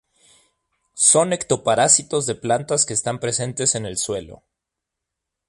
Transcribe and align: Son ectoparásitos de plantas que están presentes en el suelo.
Son 0.95 1.31
ectoparásitos 1.31 2.25
de 2.25 2.33
plantas 2.33 2.87
que 2.87 2.93
están 2.95 3.19
presentes 3.19 3.75
en 3.75 3.85
el 3.85 3.97
suelo. 3.99 4.41